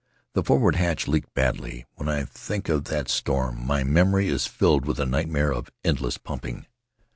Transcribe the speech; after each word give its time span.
The 0.33 0.43
forward 0.43 0.77
hatch 0.77 1.07
leaked 1.07 1.31
badly; 1.35 1.85
when 1.93 2.09
I 2.09 2.23
think 2.23 2.69
of 2.69 2.85
that 2.85 3.07
storm 3.07 3.63
my 3.63 3.83
memory 3.83 4.29
is 4.29 4.47
filled 4.47 4.87
with 4.87 4.99
a 4.99 5.05
nightmare 5.05 5.53
of 5.53 5.69
endless 5.83 6.17
pumping. 6.17 6.65